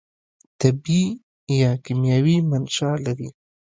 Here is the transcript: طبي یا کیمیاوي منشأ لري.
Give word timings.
طبي 0.61 1.03
یا 1.59 1.71
کیمیاوي 1.85 2.37
منشأ 2.49 2.91
لري. 3.05 3.29